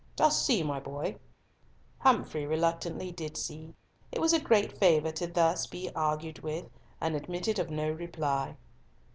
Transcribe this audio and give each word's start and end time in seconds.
Dost 0.15 0.43
see, 0.43 0.63
my 0.63 0.79
boy?" 0.79 1.17
Humfrey 1.99 2.47
reluctantly 2.47 3.11
did 3.11 3.37
see. 3.37 3.75
It 4.11 4.17
was 4.19 4.33
a 4.33 4.39
great 4.39 4.75
favour 4.79 5.11
to 5.11 5.27
be 5.27 5.33
thus 5.33 5.67
argued 5.95 6.39
with, 6.39 6.65
and 6.99 7.15
admitted 7.15 7.59
of 7.59 7.69
no 7.69 7.91
reply. 7.91 8.57